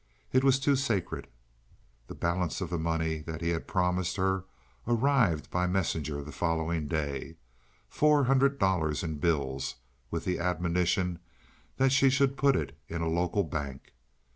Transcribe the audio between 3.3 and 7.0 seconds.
he had promised her arrived by messenger the following